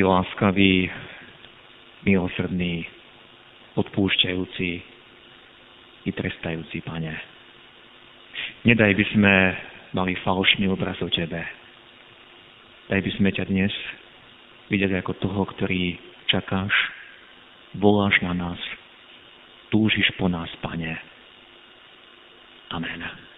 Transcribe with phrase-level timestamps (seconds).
[0.00, 0.88] Si láskavý,
[2.08, 2.88] milosrdný,
[3.76, 4.70] odpúšťajúci
[6.08, 7.12] i trestajúci, Pane.
[8.64, 9.34] Nedaj by sme
[9.92, 11.44] mali falošný obraz o Tebe.
[12.88, 13.76] Daj by sme ťa dnes
[14.72, 16.00] vidieť ako toho, ktorý
[16.32, 16.72] čakáš,
[17.76, 18.60] voláš na nás,
[19.68, 20.96] túžiš po nás, Pane.
[22.72, 23.29] Amen.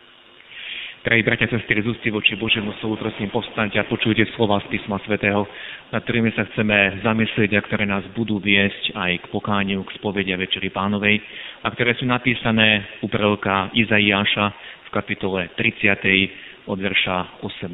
[1.03, 5.03] Drahí bratia, sestry, z ústy voči Božiemu slovu, prosím, povstaňte a počujte slova z písma
[5.03, 5.43] svätého,
[5.91, 10.39] nad ktorými sa chceme zamyslieť a ktoré nás budú viesť aj k pokániu, k spovedia
[10.39, 11.19] Večeri Pánovej
[11.67, 14.47] a ktoré sú napísané u proroka Izaiáša
[14.87, 16.71] v kapitole 30.
[16.71, 17.67] od verša 18.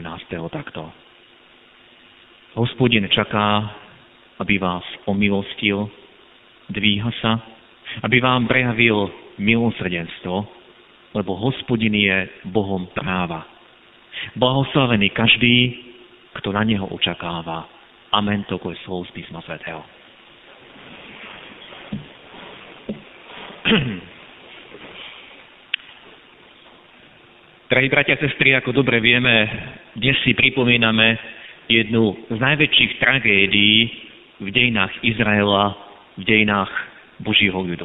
[0.49, 0.89] takto.
[2.57, 3.77] Hospodin čaká,
[4.41, 5.85] aby vás omilostil,
[6.73, 7.45] dvíha sa,
[8.09, 10.58] aby vám prejavil milosrdenstvo,
[11.19, 13.43] lebo hospodin je Bohom práva.
[14.39, 15.75] Blahoslavený každý,
[16.39, 17.67] kto na Neho očakáva.
[18.15, 19.83] Amen, to je slovo z písma svätého.
[27.69, 29.45] Drahí bratia a sestry, ako dobre vieme,
[29.93, 31.21] dnes si pripomíname
[31.69, 33.93] jednu z najväčších tragédií
[34.41, 35.77] v dejinách Izraela,
[36.17, 36.73] v dejinách
[37.21, 37.85] Božího ľudu.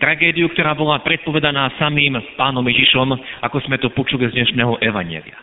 [0.00, 3.12] Tragédiu, ktorá bola predpovedaná samým pánom Ježišom,
[3.44, 5.36] ako sme to počuli z dnešného evanielia.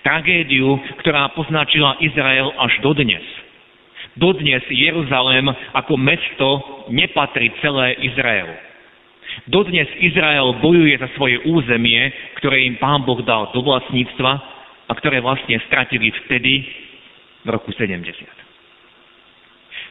[0.00, 3.20] Tragédiu, ktorá poznačila Izrael až dodnes.
[4.16, 5.44] Dodnes Jeruzalém
[5.76, 6.48] ako mesto
[6.88, 8.56] nepatrí celé Izraelu.
[9.44, 12.08] Dodnes Izrael bojuje za svoje územie,
[12.40, 14.32] ktoré im pán Boh dal do vlastníctva
[14.88, 16.64] a ktoré vlastne stratili vtedy
[17.44, 18.08] v roku 70.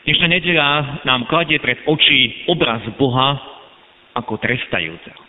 [0.10, 0.70] Dnešná nedeľa
[1.06, 3.55] nám kladie pred oči obraz Boha,
[4.16, 5.22] ako trestajúceho.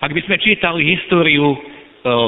[0.00, 1.58] Ak by sme čítali históriu e,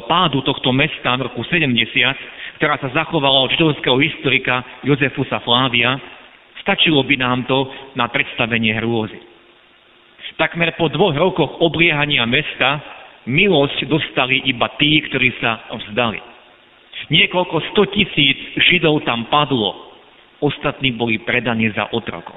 [0.06, 5.98] pádu tohto mesta v roku 70, ktorá sa zachovala od židovského historika Jozefusa Flávia,
[6.62, 7.66] stačilo by nám to
[7.98, 9.18] na predstavenie hrôzy.
[10.36, 12.84] Takmer po dvoch rokoch obliehania mesta
[13.24, 16.20] milosť dostali iba tí, ktorí sa vzdali.
[17.08, 18.36] Niekoľko sto tisíc
[18.68, 19.96] Židov tam padlo,
[20.44, 22.36] ostatní boli predaní za otrokov.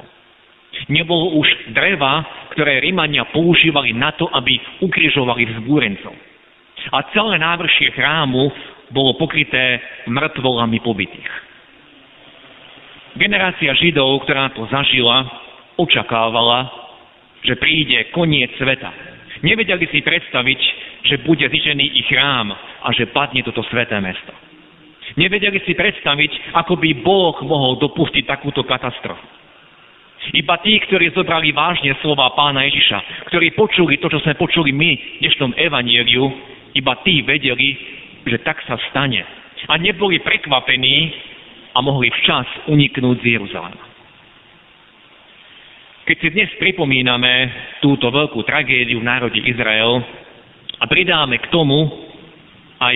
[0.88, 2.24] Nebolo už dreva,
[2.56, 6.16] ktoré Rimania používali na to, aby ukrižovali vzbúrencov.
[6.96, 8.48] A celé návršie chrámu
[8.96, 11.32] bolo pokryté mŕtvolami pobytých.
[13.20, 15.28] Generácia Židov, ktorá to zažila,
[15.76, 16.72] očakávala,
[17.44, 18.92] že príde koniec sveta.
[19.44, 20.62] Nevedeli si predstaviť,
[21.04, 24.32] že bude zničený ich chrám a že padne toto sveté mesto.
[25.16, 29.39] Nevedeli si predstaviť, ako by Boh mohol dopustiť takúto katastrofu.
[30.20, 34.92] Iba tí, ktorí zobrali vážne slova pána Ježiša, ktorí počuli to, čo sme počuli my
[34.92, 36.28] v dnešnom evanieliu,
[36.76, 37.80] iba tí vedeli,
[38.28, 39.24] že tak sa stane.
[39.72, 41.12] A neboli prekvapení
[41.72, 43.84] a mohli včas uniknúť z Jeruzalema.
[46.04, 47.34] Keď si dnes pripomíname
[47.86, 50.04] túto veľkú tragédiu v národe Izrael
[50.82, 51.86] a pridáme k tomu
[52.82, 52.96] aj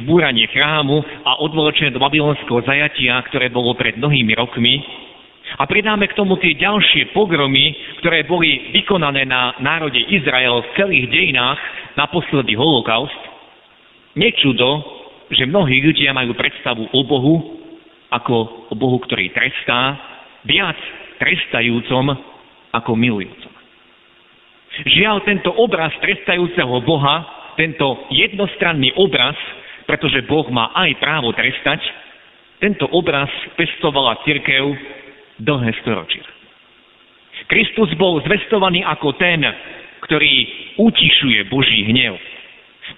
[0.00, 4.80] zbúranie chrámu a odvoločenie do babylonského zajatia, ktoré bolo pred mnohými rokmi,
[5.54, 11.06] a pridáme k tomu tie ďalšie pogromy, ktoré boli vykonané na národe Izrael v celých
[11.14, 11.60] dejinách,
[11.94, 13.14] naposledy holokaust,
[14.18, 14.82] nečudo,
[15.30, 17.36] že mnohí ľudia majú predstavu o Bohu
[18.10, 19.98] ako o Bohu, ktorý trestá,
[20.46, 20.78] viac
[21.18, 22.14] trestajúcom
[22.74, 23.52] ako milujúcom.
[24.74, 29.38] Žiaľ, tento obraz trestajúceho Boha, tento jednostranný obraz,
[29.86, 31.78] pretože Boh má aj právo trestať,
[32.58, 34.74] tento obraz pestovala cirkev
[35.40, 36.22] dlhé storočia.
[37.50, 39.44] Kristus bol zvestovaný ako ten,
[40.04, 40.34] ktorý
[40.80, 42.16] utišuje Boží hnev.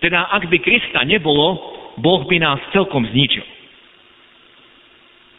[0.02, 1.56] Teda ak by Krista nebolo,
[1.98, 3.42] Boh by nás celkom zničil.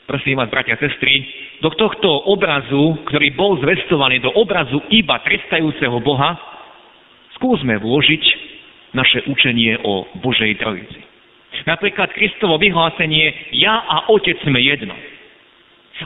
[0.07, 1.27] Prosím vás, bratia a sestry,
[1.59, 6.39] do tohto obrazu, ktorý bol zvestovaný, do obrazu iba trestajúceho Boha,
[7.35, 8.23] skúsme vložiť
[8.95, 11.03] naše učenie o Božej Trojici.
[11.67, 14.95] Napríklad Kristovo vyhlásenie Ja a Otec sme jedno.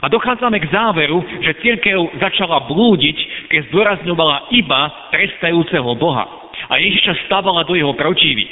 [0.00, 3.18] A dochádzame k záveru, že církev začala blúdiť,
[3.52, 4.80] keď zdôrazňovala iba
[5.12, 6.24] trestajúceho Boha.
[6.72, 8.48] A Ježiša stávala do jeho protivy.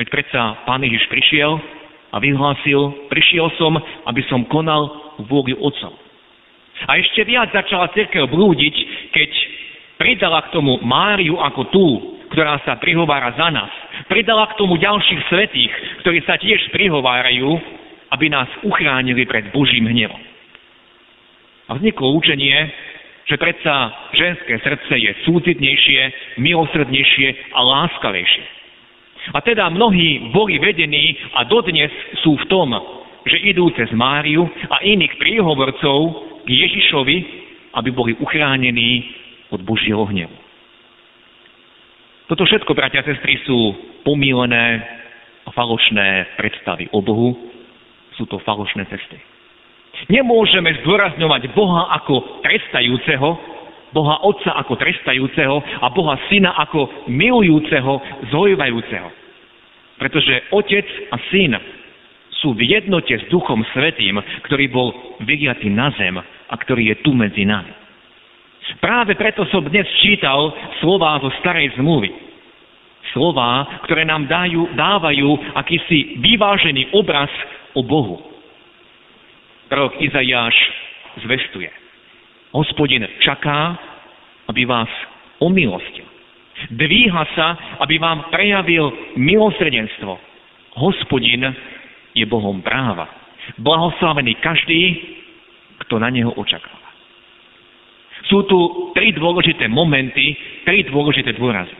[0.00, 1.60] Veď predsa Pán Ježiš prišiel,
[2.08, 3.76] a vyhlásil, prišiel som,
[4.08, 5.92] aby som konal vôľu Otcov.
[6.88, 8.74] A ešte viac začala cirkev blúdiť,
[9.12, 9.30] keď
[9.98, 11.86] pridala k tomu Máriu ako tú,
[12.30, 13.72] ktorá sa prihovára za nás.
[14.06, 15.72] Pridala k tomu ďalších svetých,
[16.06, 17.50] ktorí sa tiež prihovárajú,
[18.14, 20.27] aby nás uchránili pred Božím hnevom.
[21.68, 22.56] A vzniklo učenie,
[23.28, 26.00] že predsa ženské srdce je súcitnejšie,
[26.40, 28.44] milosrdnejšie a láskavejšie.
[29.36, 31.92] A teda mnohí boli vedení a dodnes
[32.24, 32.72] sú v tom,
[33.28, 35.96] že idú cez Máriu a iných príhovorcov
[36.44, 37.16] k Ježišovi,
[37.76, 39.04] aby boli uchránení
[39.52, 40.32] od Božieho hnevu.
[42.32, 44.84] Toto všetko, bratia a sestry, sú pomílené
[45.44, 47.36] a falošné predstavy o Bohu.
[48.16, 49.16] Sú to falošné cesty.
[50.08, 53.28] Nemôžeme zdôrazňovať Boha ako trestajúceho,
[53.92, 58.00] Boha Otca ako trestajúceho a Boha Syna ako milujúceho,
[58.30, 59.08] zhojvajúceho.
[59.98, 61.56] Pretože Otec a Syn
[62.38, 64.88] sú v jednote s Duchom Svetým, ktorý bol
[65.26, 67.74] vyliatý na zem a ktorý je tu medzi nami.
[68.78, 70.52] Práve preto som dnes čítal
[70.84, 72.12] slová zo starej zmluvy.
[73.16, 77.32] Slová, ktoré nám dajú, dávajú akýsi vyvážený obraz
[77.72, 78.27] o Bohu.
[79.68, 80.56] Prorok Izajáš
[81.24, 81.68] zvestuje.
[82.56, 83.76] Hospodin čaká,
[84.48, 84.88] aby vás
[85.44, 86.08] omilostil.
[86.72, 90.18] Dvíha sa, aby vám prejavil milosrdenstvo.
[90.80, 91.44] Hospodin
[92.16, 93.06] je Bohom práva.
[93.60, 94.82] Blahoslavený každý,
[95.86, 96.88] kto na neho očakáva.
[98.26, 100.34] Sú tu tri dôležité momenty,
[100.66, 101.76] tri dôležité dôrazy.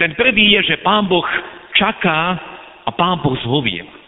[0.00, 1.26] Ten prvý je, že Pán Boh
[1.76, 2.40] čaká
[2.86, 3.99] a Pán Boh zhovieva.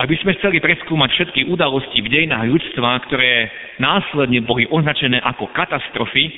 [0.00, 5.52] Ak by sme chceli preskúmať všetky udalosti v dejinách ľudstva, ktoré následne boli označené ako
[5.52, 6.32] katastrofy,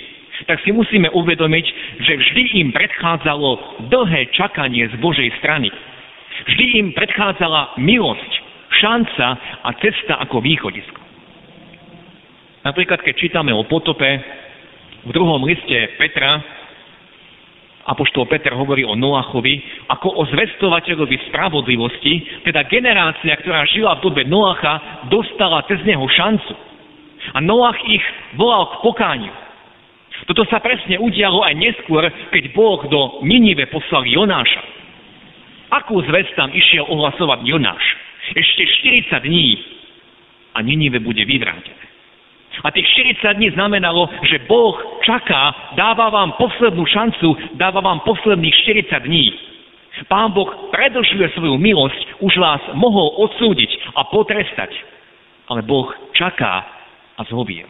[0.51, 1.67] tak si musíme uvedomiť,
[2.03, 5.71] že vždy im predchádzalo dlhé čakanie z Božej strany.
[6.51, 8.33] Vždy im predchádzala milosť,
[8.83, 9.27] šanca
[9.62, 11.00] a cesta ako východisko.
[12.67, 14.09] Napríklad, keď čítame o potope
[15.07, 16.43] v druhom liste Petra,
[17.85, 19.61] Apoštol Peter hovorí o Noachovi
[19.93, 26.55] ako o zvestovateľovi spravodlivosti, teda generácia, ktorá žila v dobe Noacha, dostala cez neho šancu.
[27.37, 28.05] A Noach ich
[28.41, 29.35] volal k pokániu.
[30.25, 34.63] Toto sa presne udialo aj neskôr, keď Boh do Ninive poslal Jonáša.
[35.75, 37.85] Akú zväz tam išiel ohlasovať Jonáš?
[38.33, 38.65] Ešte
[39.13, 39.61] 40 dní
[40.57, 41.85] a Ninive bude vyvrátené.
[42.63, 42.87] A tých
[43.21, 48.56] 40 dní znamenalo, že Boh čaká, dáva vám poslednú šancu, dáva vám posledných
[48.89, 49.27] 40 dní.
[50.11, 54.75] Pán Boh predlžuje svoju milosť, už vás mohol odsúdiť a potrestať.
[55.47, 55.87] Ale Boh
[56.17, 56.67] čaká
[57.15, 57.69] a zhoviel.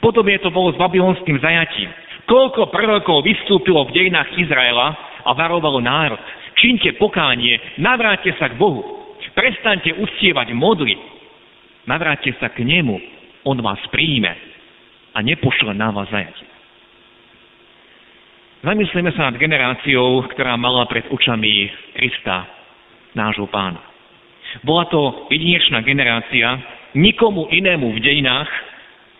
[0.00, 1.92] Potom je to bolo s babylonským zajatím.
[2.24, 4.96] Koľko prorokov vystúpilo v dejinách Izraela
[5.28, 6.16] a varovalo národ.
[6.56, 8.80] Čínte pokánie, navráťte sa k Bohu.
[9.34, 10.94] Prestaňte uctievať modly.
[11.84, 12.96] Navráťte sa k Nemu
[13.44, 14.53] on vás príjme
[15.14, 16.50] a nepošle na vás zajatie.
[18.64, 22.48] Zamyslíme sa nad generáciou, ktorá mala pred očami Krista,
[23.12, 23.78] nášho pána.
[24.64, 26.58] Bola to jedinečná generácia,
[26.96, 28.48] nikomu inému v dejinách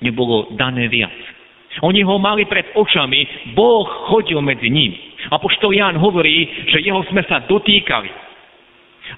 [0.00, 1.12] nebolo dané viac.
[1.82, 4.96] Oni ho mali pred očami, Boh chodil medzi nimi.
[5.28, 8.10] A poštol Ján hovorí, že jeho sme sa dotýkali.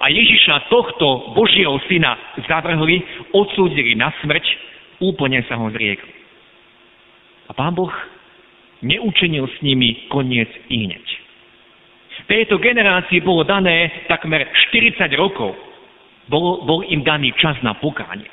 [0.00, 2.16] A Ježiša tohto Božieho syna
[2.48, 6.25] zavrhli, odsúdili na smrť Úplne sa ho zriekli.
[7.46, 7.92] A pán Boh
[8.82, 11.06] neučinil s nimi koniec i hneď.
[12.26, 15.54] Tejto generácii bolo dané takmer 40 rokov.
[16.26, 18.26] Bol, bol im daný čas na pokánie.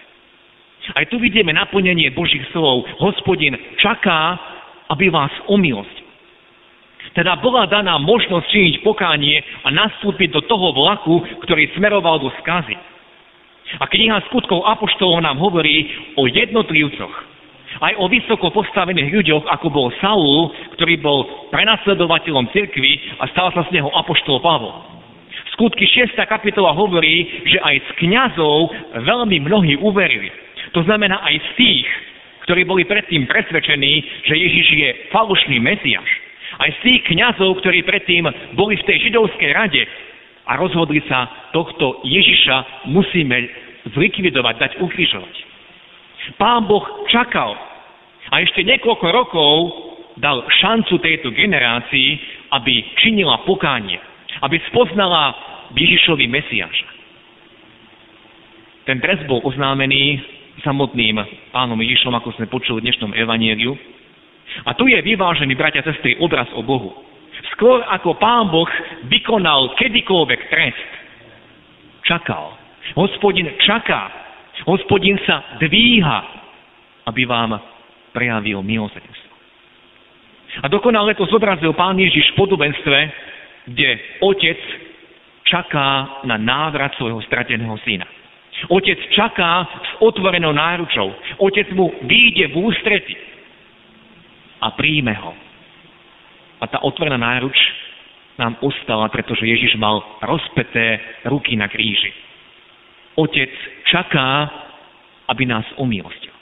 [0.98, 2.90] Aj tu vidíme naplnenie Božích slov.
[2.98, 4.36] Hospodin čaká,
[4.90, 6.02] aby vás omilosť.
[7.14, 12.74] Teda bola daná možnosť činiť pokánie a nastúpiť do toho vlaku, ktorý smeroval do skazy.
[13.78, 17.14] A kniha skutkov Apoštolov nám hovorí o jednotlivcoch,
[17.82, 23.66] aj o vysoko postavených ľuďoch, ako bol Saul, ktorý bol prenasledovateľom cirkvy a stal sa
[23.70, 24.94] z neho Apoštol Pavol.
[25.54, 26.18] Skutky 6.
[26.26, 28.74] kapitola hovorí, že aj z kňazov
[29.06, 30.34] veľmi mnohí uverili.
[30.74, 31.88] To znamená aj z tých,
[32.50, 36.10] ktorí boli predtým presvedčení, že Ježiš je falošný mesiaš.
[36.58, 38.26] Aj z tých kňazov, ktorí predtým
[38.58, 39.86] boli v tej židovskej rade
[40.50, 43.38] a rozhodli sa, tohto Ježiša musíme
[43.94, 45.53] zlikvidovať, dať ukrižovať.
[46.40, 47.56] Pán Boh čakal
[48.32, 49.54] a ešte niekoľko rokov
[50.18, 52.10] dal šancu tejto generácii,
[52.54, 53.98] aby činila pokánie,
[54.46, 55.34] aby spoznala
[55.74, 56.90] Ježišovi Mesiáša.
[58.84, 60.22] Ten trest bol oznámený
[60.62, 61.18] samotným
[61.50, 63.74] pánom Ježišom, ako sme počuli v dnešnom evanieliu.
[64.70, 66.94] A tu je vyvážený, bratia a sestry, obraz o Bohu.
[67.58, 68.70] Skôr ako pán Boh
[69.10, 70.90] vykonal kedykoľvek trest,
[72.06, 72.54] čakal.
[72.94, 74.23] Hospodin čaká.
[74.70, 76.20] Hospodin sa dvíha,
[77.10, 77.58] aby vám
[78.14, 79.34] prejavil milosrdenstvo.
[80.62, 82.98] A dokonale to zobrazil pán Ježiš v podobenstve,
[83.74, 83.90] kde
[84.22, 84.60] otec
[85.50, 88.06] čaká na návrat svojho strateného syna.
[88.70, 91.10] Otec čaká s otvorenou náručou.
[91.42, 93.16] Otec mu výjde v ústrety
[94.62, 95.34] a príjme ho.
[96.62, 97.58] A tá otvorená náruč
[98.40, 102.14] nám ostala, pretože Ježiš mal rozpeté ruky na kríži.
[103.16, 103.52] Otec
[103.86, 104.50] čaká,
[105.30, 106.34] aby nás umilostil.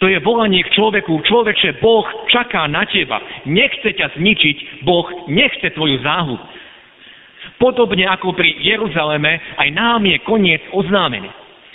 [0.00, 1.22] To je volanie k človeku.
[1.28, 3.20] Človeče, Boh čaká na teba.
[3.44, 4.82] Nechce ťa zničiť.
[4.82, 6.40] Boh nechce tvoju záhubu.
[7.60, 11.28] Podobne ako pri Jeruzaleme, aj nám je koniec oznámený.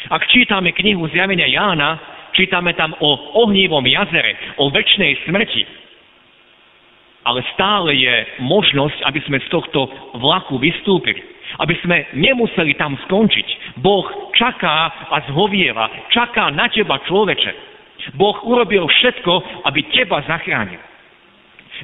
[0.09, 2.01] Ak čítame knihu Zjavenia Jána,
[2.33, 3.09] čítame tam o
[3.45, 5.78] ohnivom jazere, o väčšnej smrti.
[7.29, 9.85] Ale stále je možnosť, aby sme z tohto
[10.17, 11.21] vlaku vystúpili.
[11.61, 13.77] Aby sme nemuseli tam skončiť.
[13.85, 16.09] Boh čaká a zhovieva.
[16.09, 17.69] Čaká na teba, človeče.
[18.17, 20.81] Boh urobil všetko, aby teba zachránil.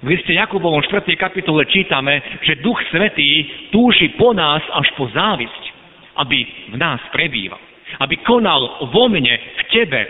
[0.02, 1.08] V liste Jakubovom 4.
[1.16, 5.64] kapitole čítame, že Duch Svetý túži po nás až po závisť,
[6.20, 7.62] aby v nás prebýval.
[8.02, 10.02] Aby konal vo mne, v tebe,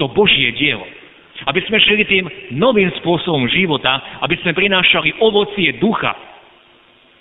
[0.00, 0.97] to Božie dielo.
[1.46, 2.26] Aby sme žili tým
[2.58, 6.16] novým spôsobom života, aby sme prinášali ovocie ducha.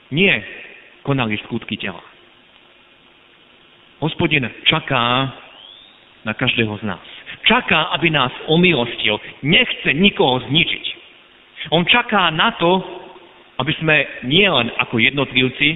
[0.10, 0.42] Nie
[1.06, 2.02] konali skutky tela.
[4.02, 5.34] Hospodin čaká
[6.26, 7.06] na každého z nás.
[7.46, 9.22] Čaká, aby nás omilostil.
[9.46, 10.86] Nechce nikoho zničiť.
[11.72, 12.84] On čaká na to,
[13.58, 13.96] aby sme
[14.28, 15.70] nielen ako jednotlivci,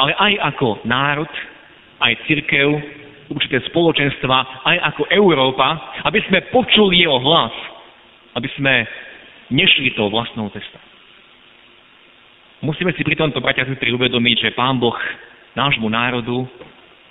[0.00, 1.28] ale aj ako národ,
[2.00, 2.66] aj církev,
[3.30, 7.52] určité spoločenstva, aj ako Európa, aby sme počuli jeho hlas,
[8.34, 8.86] aby sme
[9.50, 10.82] nešli tou vlastnou cestou.
[12.60, 14.96] Musíme si pri tomto, bratia sestry, uvedomiť, že Pán Boh
[15.56, 16.44] nášmu národu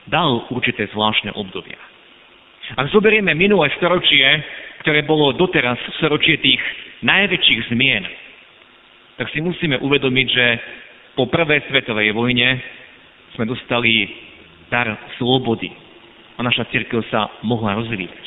[0.05, 1.77] dal určité zvláštne obdobia.
[2.77, 4.45] Ak zoberieme minulé storočie,
[4.85, 6.61] ktoré bolo doteraz storočie tých
[7.01, 8.05] najväčších zmien,
[9.17, 10.45] tak si musíme uvedomiť, že
[11.17, 12.61] po prvej svetovej vojne
[13.33, 14.07] sme dostali
[14.69, 15.73] dar slobody
[16.37, 18.25] a naša církev sa mohla rozvíjať.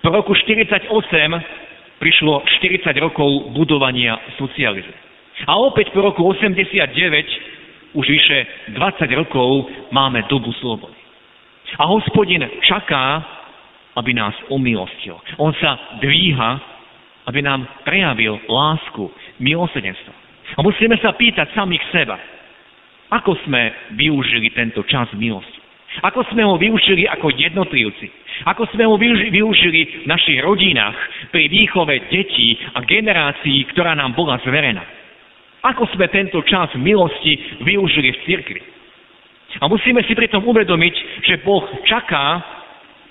[0.00, 1.61] Po roku 1948
[2.02, 4.98] prišlo 40 rokov budovania socializmu.
[5.46, 8.38] A opäť po roku 89 už vyše
[8.74, 10.98] 20 rokov máme dobu slobody.
[11.78, 13.22] A hospodin čaká,
[13.94, 15.14] aby nás umilostil.
[15.38, 16.50] On sa dvíha,
[17.30, 19.06] aby nám prejavil lásku,
[19.38, 20.12] milosedenstvo.
[20.58, 22.18] A musíme sa pýtať samých seba,
[23.12, 25.51] ako sme využili tento čas milosti.
[26.00, 28.08] Ako sme ho využili ako jednotlivci.
[28.48, 30.96] Ako sme ho využili v našich rodinách
[31.28, 34.80] pri výchove detí a generácií, ktorá nám bola zverená.
[35.62, 38.60] Ako sme tento čas milosti využili v cirkvi.
[39.60, 40.94] A musíme si pritom uvedomiť,
[41.28, 42.40] že Boh čaká,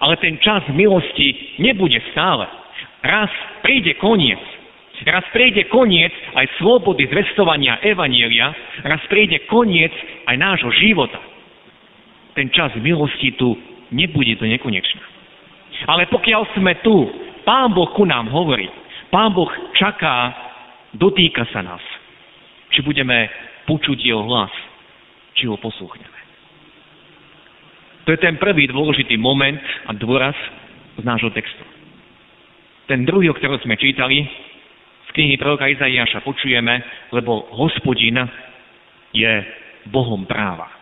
[0.01, 2.49] ale ten čas milosti nebude stále.
[3.05, 3.29] Raz
[3.61, 4.41] príde koniec.
[5.05, 8.53] Raz príde koniec aj slobody zvestovania Evanielia,
[8.85, 9.93] raz príde koniec
[10.29, 11.30] aj nášho života.
[12.33, 13.57] Ten čas milosti tu
[13.91, 15.03] nebude do nekonečna.
[15.87, 17.09] Ale pokiaľ sme tu,
[17.41, 18.69] Pán Boh ku nám hovorí,
[19.09, 20.31] Pán Boh čaká,
[20.95, 21.83] dotýka sa nás.
[22.71, 23.27] Či budeme
[23.67, 24.53] počuť jeho hlas,
[25.35, 26.19] či ho poslúchneme.
[28.07, 30.33] To je ten prvý dôležitý moment a dôraz
[30.97, 31.61] z nášho textu.
[32.89, 34.25] Ten druhý, o ktorom sme čítali,
[35.07, 36.81] z knihy proroka Izaiáša počujeme,
[37.13, 38.17] lebo hospodin
[39.13, 39.31] je
[39.91, 40.80] Bohom práva.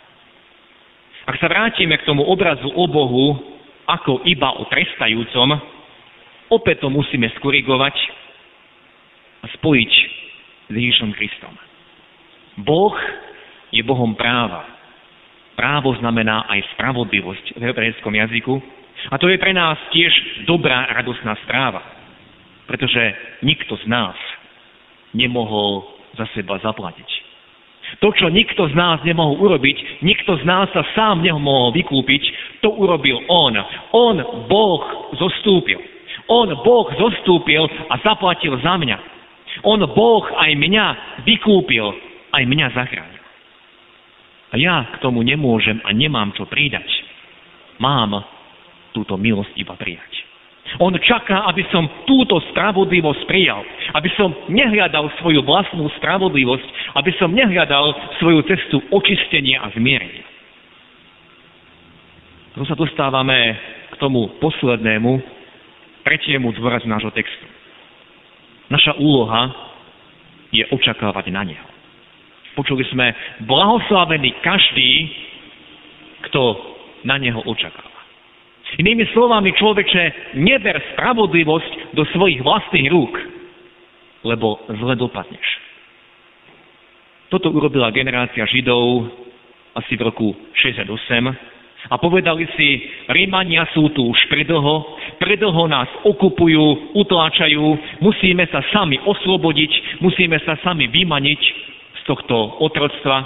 [1.29, 3.37] Ak sa vrátime k tomu obrazu o Bohu
[3.85, 5.53] ako iba o trestajúcom,
[6.49, 7.93] opäť to musíme skorigovať
[9.45, 9.91] a spojiť
[10.69, 11.53] s Ježišom Kristom.
[12.65, 12.97] Boh
[13.69, 14.65] je Bohom práva.
[15.53, 18.57] Právo znamená aj spravodlivosť v hebrejskom jazyku.
[19.13, 20.09] A to je pre nás tiež
[20.49, 21.85] dobrá, radosná správa.
[22.65, 24.17] Pretože nikto z nás
[25.13, 27.18] nemohol za seba zaplatiť.
[27.97, 32.23] To, čo nikto z nás nemohol urobiť, nikto z nás sa sám nemohol vykúpiť,
[32.61, 33.53] to urobil On.
[33.91, 34.15] On,
[34.45, 35.81] Boh, zostúpil.
[36.29, 38.97] On, Boh, zostúpil a zaplatil za mňa.
[39.65, 40.85] On, Boh, aj mňa
[41.25, 41.85] vykúpil,
[42.29, 43.23] aj mňa zachránil.
[44.49, 46.87] A ja k tomu nemôžem a nemám čo pridať.
[47.81, 48.21] Mám
[48.93, 50.28] túto milosť iba prijať.
[50.77, 53.65] On čaká, aby som túto spravodlivosť prijal.
[53.97, 57.89] Aby som nehľadal svoju vlastnú spravodlivosť, aby som nehľadal
[58.21, 60.27] svoju cestu očistenia a zmierenia.
[62.53, 63.57] Tu sa dostávame
[63.89, 65.17] k tomu poslednému,
[66.05, 67.45] tretiemu dôrazu nášho textu.
[68.69, 69.49] Naša úloha
[70.53, 71.69] je očakávať na Neho.
[72.53, 73.15] Počuli sme,
[73.47, 74.91] blahoslavený každý,
[76.29, 76.41] kto
[77.07, 77.88] na neho očakáva.
[78.77, 83.17] Inými slovami, človeče, neber spravodlivosť do svojich vlastných rúk,
[84.21, 85.47] lebo zle dopadneš.
[87.33, 89.09] Toto urobila generácia Židov
[89.73, 90.89] asi v roku 68
[91.87, 97.65] a povedali si, Rímania sú tu už predlho, predlho nás okupujú, utláčajú,
[98.03, 101.41] musíme sa sami oslobodiť, musíme sa sami vymaniť
[101.95, 103.23] z tohto otroctva.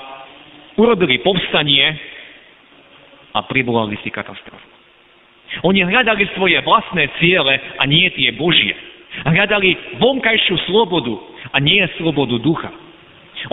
[0.77, 1.97] Urobili povstanie
[3.33, 4.72] a privolali si katastrofu.
[5.61, 8.73] Oni hľadali svoje vlastné ciele a nie tie Božie.
[9.21, 11.13] Hľadali vonkajšiu slobodu
[11.53, 12.73] a nie slobodu ducha.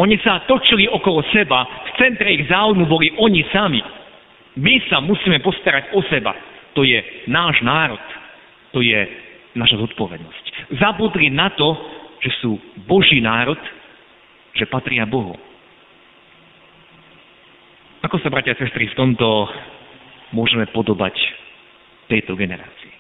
[0.01, 3.83] Oni sa točili okolo seba, v centre ich záujmu boli oni sami.
[4.57, 6.33] My sa musíme postarať o seba.
[6.79, 8.01] To je náš národ.
[8.73, 8.99] To je
[9.59, 10.45] naša zodpovednosť.
[10.79, 11.75] Zabudli na to,
[12.23, 12.55] že sú
[12.87, 13.59] Boží národ,
[14.55, 15.35] že patria Bohu.
[18.01, 19.51] Ako sa, bratia a sestry, v tomto
[20.33, 21.13] môžeme podobať
[22.11, 22.91] tejto generácii.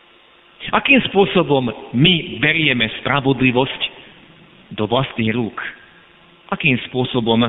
[0.71, 3.83] Akým spôsobom my berieme spravodlivosť
[4.76, 5.59] do vlastných rúk?
[6.52, 7.43] Akým spôsobom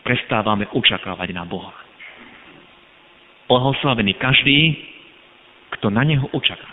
[0.00, 1.74] prestávame očakávať na Boha?
[3.50, 4.80] Blahoslavený každý,
[5.76, 6.72] kto na Neho očakáva.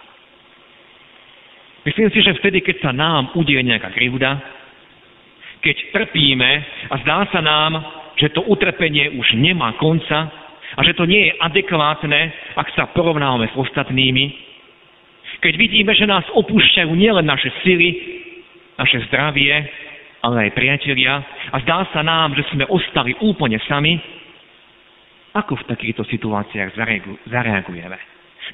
[1.82, 4.38] Myslím si, že vtedy, keď sa nám udie nejaká krivda,
[5.66, 6.52] keď trpíme
[6.94, 7.72] a zdá sa nám,
[8.22, 10.30] že to utrpenie už nemá konca,
[10.78, 12.20] a že to nie je adekvátne,
[12.56, 14.26] ak sa porovnávame s ostatnými.
[15.42, 17.90] Keď vidíme, že nás opúšťajú nielen naše sily,
[18.78, 19.52] naše zdravie,
[20.22, 21.18] ale aj priatelia
[21.52, 23.98] a zdá sa nám, že sme ostali úplne sami,
[25.34, 26.76] ako v takýchto situáciách
[27.28, 27.98] zareagujeme?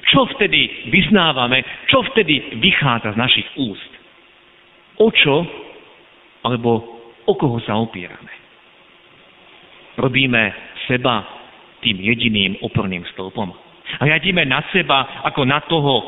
[0.08, 1.60] Čo vtedy vyznávame?
[1.90, 3.92] Čo vtedy vychádza z našich úst?
[4.98, 5.42] O čo
[6.46, 8.30] alebo o koho sa opierame?
[9.98, 10.54] Robíme
[10.86, 11.37] seba
[11.80, 13.48] tým jediným oporným stĺpom.
[13.98, 16.04] A hľadíme na seba ako na toho,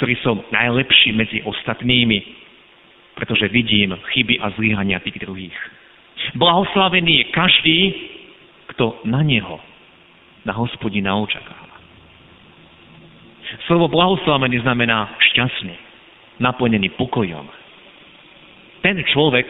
[0.00, 2.18] ktorý som najlepší medzi ostatnými,
[3.16, 5.56] pretože vidím chyby a zlyhania tých druhých.
[6.36, 7.78] Blahoslavený je každý,
[8.76, 9.60] kto na neho,
[10.44, 11.76] na hospodina očakáva.
[13.70, 15.76] Slovo blahoslavený znamená šťastný,
[16.42, 17.46] naplnený pokojom.
[18.82, 19.46] Ten človek,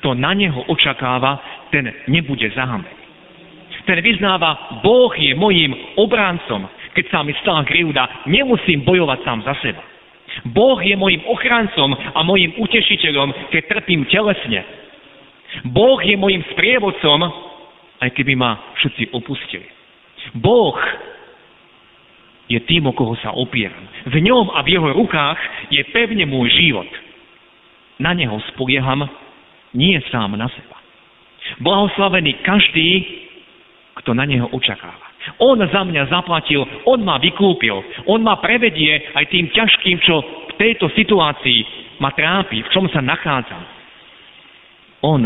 [0.00, 1.40] kto na neho očakáva,
[1.74, 3.05] ten nebude zahamený
[3.86, 6.66] ten vyznáva, Boh je mojim obráncom.
[6.92, 9.82] Keď sa mi stala krivda, nemusím bojovať sám za seba.
[10.52, 14.60] Boh je mojim ochrancom a mojim utešiteľom, keď trpím telesne.
[15.70, 17.20] Boh je mojim sprievodcom,
[18.02, 19.64] aj keby ma všetci opustili.
[20.36, 20.76] Boh
[22.50, 23.86] je tým, o koho sa opieram.
[24.06, 25.38] V ňom a v jeho rukách
[25.70, 26.90] je pevne môj život.
[27.98, 29.08] Na neho spolieham,
[29.74, 30.76] nie sám na seba.
[31.62, 33.25] Blahoslavený každý,
[34.06, 35.02] kto na neho očakáva.
[35.42, 40.52] On za mňa zaplatil, on ma vykúpil, on ma prevedie aj tým ťažkým, čo v
[40.54, 43.58] tejto situácii ma trápi, v čom sa nachádzam.
[45.02, 45.18] On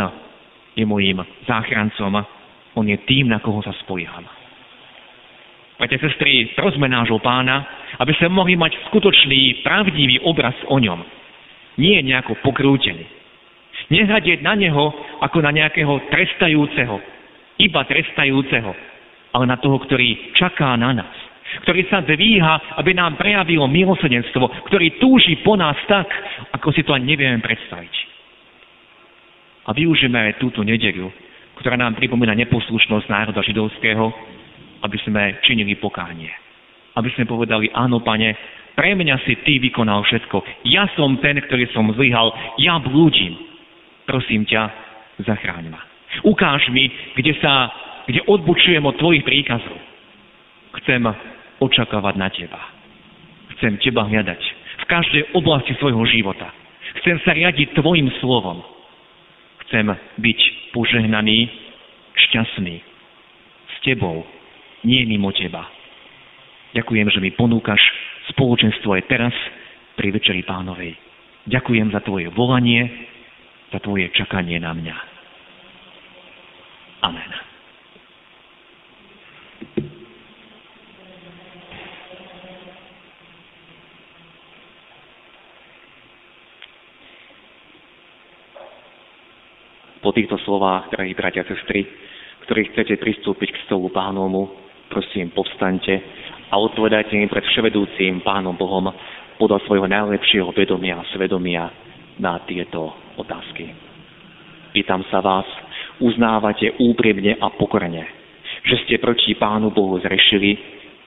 [0.73, 2.25] je mojím záchrancom,
[2.73, 4.25] on je tým, na koho sa spolieham.
[5.77, 7.69] Pate sestry, prosme nášho pána,
[8.01, 11.05] aby sme mohli mať skutočný, pravdivý obraz o ňom.
[11.77, 13.05] Nie nejako pokrútený.
[13.93, 17.20] Nehľadieť na neho ako na nejakého trestajúceho,
[17.61, 18.73] iba trestajúceho,
[19.37, 21.17] ale na toho, ktorý čaká na nás,
[21.67, 26.07] ktorý sa dvíha, aby nám prejavilo milosedenstvo, ktorý túži po nás tak,
[26.55, 27.95] ako si to ani nevieme predstaviť.
[29.67, 31.11] A využijeme túto nedeliu,
[31.59, 34.05] ktorá nám pripomína neposlušnosť národa židovského,
[34.81, 36.33] aby sme činili pokánie.
[36.97, 38.35] Aby sme povedali, áno, pane,
[38.75, 40.65] pre mňa si ty vykonal všetko.
[40.71, 42.33] Ja som ten, ktorý som zlyhal.
[42.57, 43.37] Ja blúdim.
[44.09, 44.73] Prosím ťa,
[45.23, 45.90] zachráň ma.
[46.27, 47.71] Ukáž mi, kde sa,
[48.07, 49.79] kde odbučujem od tvojich príkazov.
[50.83, 51.07] Chcem
[51.63, 52.61] očakávať na teba.
[53.57, 54.41] Chcem teba hľadať
[54.81, 56.51] v každej oblasti svojho života.
[57.03, 58.65] Chcem sa riadiť tvojim slovom.
[59.67, 59.87] Chcem
[60.19, 60.41] byť
[60.75, 61.47] požehnaný,
[62.29, 62.83] šťastný.
[63.71, 64.27] S tebou,
[64.83, 65.69] nie mimo teba.
[66.75, 67.81] Ďakujem, že mi ponúkaš
[68.35, 69.35] spoločenstvo aj teraz
[69.99, 70.95] pri Večeri Pánovej.
[71.51, 72.87] Ďakujem za tvoje volanie,
[73.75, 75.10] za tvoje čakanie na mňa.
[77.01, 77.31] Amen.
[90.01, 91.85] Po týchto slovách, drahí bratia a sestry,
[92.49, 94.49] ktorí chcete pristúpiť k stolu pánomu,
[94.89, 95.93] prosím, povstaňte
[96.51, 98.89] a odpovedajte mi pred vševedúcim pánom Bohom
[99.37, 101.69] podľa svojho najlepšieho vedomia a svedomia
[102.17, 103.71] na tieto otázky.
[104.73, 105.47] Pýtam sa vás,
[106.01, 108.09] uznávate úprimne a pokorne,
[108.65, 110.57] že ste proti Pánu Bohu zrešili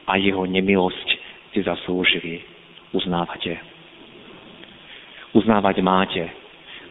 [0.07, 1.07] a jeho nemilosť
[1.53, 2.41] si zaslúžili.
[2.93, 3.57] Uznávate.
[5.33, 6.23] Uznávať máte.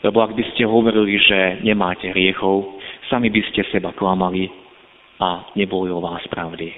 [0.03, 4.51] Lebo ak by ste hovorili, že nemáte hriechov, sami by ste seba klamali
[5.23, 6.75] a neboli o vás pravdy.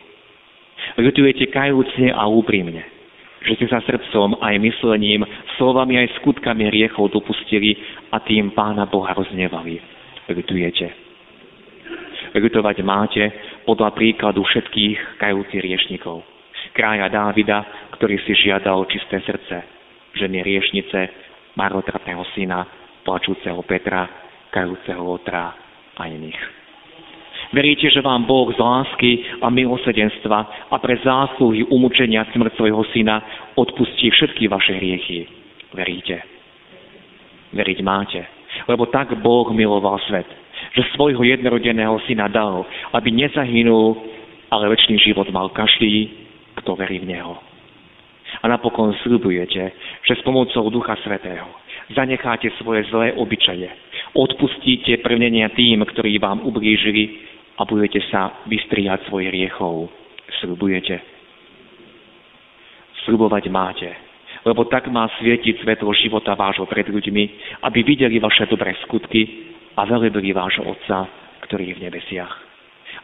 [1.00, 2.84] Ľutujete kajúcne a úprimne,
[3.48, 5.24] že ste sa srdcom aj myslením,
[5.56, 7.80] slovami aj skutkami hriechov dopustili
[8.12, 9.80] a tým Pána Boha roznevali.
[10.28, 11.03] Ľutujete.
[12.34, 13.22] Ľutovať máte
[13.62, 16.26] podľa príkladu všetkých kajúcich riešnikov.
[16.74, 17.62] Krája Dávida,
[17.94, 19.62] ktorý si žiadal čisté srdce,
[20.18, 20.98] ženy riešnice,
[21.54, 22.66] marotratného syna,
[23.06, 24.10] plačúceho Petra,
[24.50, 25.54] kajúceho Lotra
[25.94, 26.66] a iných.
[27.54, 30.38] Veríte, že vám Boh z lásky a milosedenstva
[30.74, 33.22] a pre zásluhy umúčenia smrť svojho syna
[33.54, 35.30] odpustí všetky vaše hriechy.
[35.70, 36.18] Veríte.
[37.54, 38.26] Veriť máte.
[38.66, 40.26] Lebo tak Boh miloval svet,
[40.74, 43.94] že svojho jednorodeného syna dal, aby nezahynul,
[44.50, 46.10] ale väčší život mal každý,
[46.58, 47.38] kto verí v Neho.
[48.42, 49.70] A napokon slibujete,
[50.02, 51.46] že s pomocou Ducha Svetého
[51.94, 53.70] zanecháte svoje zlé obyčaje,
[54.14, 57.22] odpustíte prvnenia tým, ktorí vám ublížili
[57.54, 59.86] a budete sa vystriať svojich riechov.
[60.42, 60.98] Slibujete.
[63.06, 63.92] Slibovať máte,
[64.48, 67.24] lebo tak má svietiť svetlo života vášho pred ľuďmi,
[67.62, 71.06] aby videli vaše dobré skutky a velebili vášho Otca,
[71.46, 72.34] ktorý je v nebesiach.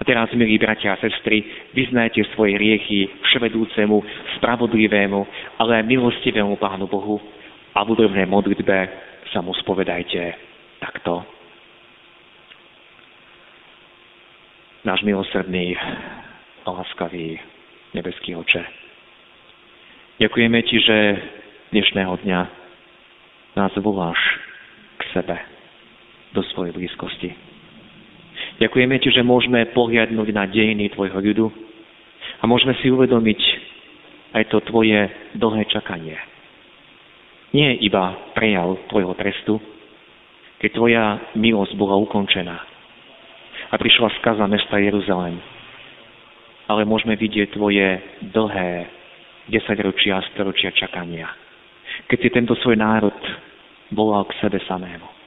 [0.00, 1.44] A teraz, milí bratia a sestry,
[1.76, 4.00] vyznajte svoje riechy vševedúcemu,
[4.40, 5.20] spravodlivému,
[5.60, 7.20] ale aj milostivému Pánu Bohu
[7.76, 8.76] a v údobnej modlitbe
[9.34, 10.34] sa mu spovedajte
[10.80, 11.20] takto.
[14.88, 15.76] Náš milosrdný
[16.64, 17.36] láskavý
[17.92, 18.64] nebeský oče.
[20.16, 20.98] Ďakujeme Ti, že
[21.76, 22.40] dnešného dňa
[23.60, 24.20] nás voláš
[24.96, 25.36] k sebe,
[26.34, 27.30] do svojej blízkosti.
[28.60, 31.46] Ďakujeme Ti, že môžeme pohľadnúť na dejiny Tvojho ľudu
[32.40, 33.40] a môžeme si uvedomiť
[34.36, 36.18] aj to Tvoje dlhé čakanie–
[37.50, 39.58] nie iba prejav tvojho trestu,
[40.62, 42.56] keď tvoja milosť bola ukončená
[43.70, 45.38] a prišla skaza mesta Jeruzalém.
[46.70, 47.98] Ale môžeme vidieť tvoje
[48.30, 48.86] dlhé
[49.50, 51.26] desaťročia a storočia čakania.
[52.06, 53.14] Keď si tento svoj národ
[53.90, 55.19] volal k sebe samému.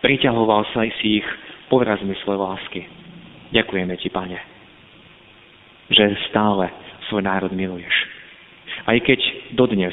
[0.00, 1.28] Priťahoval sa si ich
[1.68, 2.80] povrazmi svojej lásky.
[3.52, 4.38] Ďakujeme ti, Pane,
[5.92, 6.72] že stále
[7.10, 7.92] svoj národ miluješ.
[8.86, 9.20] Aj keď
[9.52, 9.92] dodnes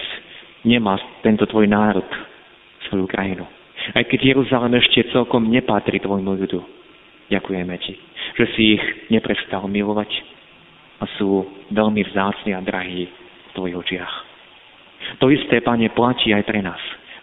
[0.64, 2.06] nemá tento tvoj národ
[2.88, 3.46] svoju krajinu.
[3.94, 6.60] Aj keď Jeruzalém ešte celkom nepatrí tvojmu ľudu.
[7.28, 8.00] Ďakujeme ti,
[8.40, 10.12] že si ich neprestal milovať
[11.04, 14.14] a sú veľmi vzácni a drahí v tvojich očiach.
[15.20, 16.80] To isté, Pane, platí aj pre nás,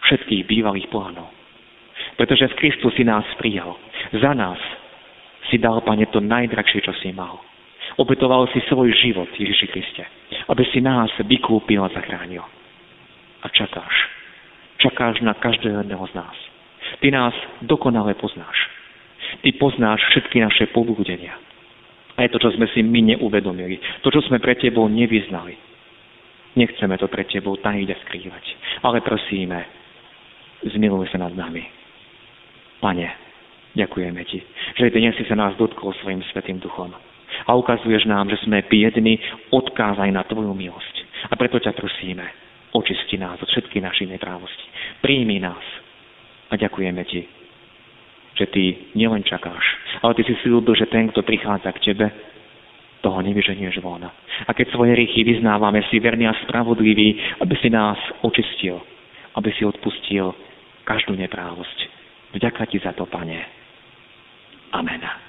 [0.07, 1.34] všetkých bývalých pohanov.
[2.15, 3.75] Pretože v Kristu si nás prijal.
[4.15, 4.59] Za nás
[5.51, 7.39] si dal, Pane, to najdrahšie, čo si mal.
[7.95, 10.03] Obetoval si svoj život, Ježiši Kriste,
[10.49, 12.43] aby si nás vykúpil a zachránil
[13.45, 13.95] a čakáš.
[14.81, 16.35] Čakáš na každého jedného z nás.
[16.99, 18.57] Ty nás dokonale poznáš.
[19.45, 21.37] Ty poznáš všetky naše pobúdenia.
[22.17, 23.79] Aj to, čo sme si my neuvedomili.
[24.01, 25.55] To, čo sme pre Tebou nevyznali.
[26.55, 28.43] Nechceme to pre Tebou tajiť a skrývať.
[28.81, 29.67] Ale prosíme,
[30.63, 31.84] zmiluj sa nad nami.
[32.85, 33.09] Pane,
[33.73, 34.45] ďakujeme Ti,
[34.77, 36.93] že dnes si sa nás dotkol svojim Svetým Duchom.
[37.49, 39.17] A ukazuješ nám, že sme biední,
[39.49, 40.95] odkázaj na Tvoju milosť.
[41.25, 42.21] A preto ťa prosíme,
[42.77, 44.69] Očisti nás od všetkých našich neprávosti.
[45.01, 45.65] Príjmi nás.
[46.53, 47.25] A ďakujeme Ti,
[48.37, 49.65] že Ty nielen čakáš,
[50.05, 52.13] ale Ty si slúbil, že ten, kto prichádza k Tebe,
[53.01, 54.05] toho nevyženieš von.
[54.45, 58.77] A keď svoje rýchy vyznávame, si verný a spravodlivý, aby si nás očistil,
[59.33, 60.37] aby si odpustil
[60.85, 61.94] každú neprávosť.
[62.35, 63.39] Vďaka Ti za to, Pane.
[64.75, 65.24] Amen.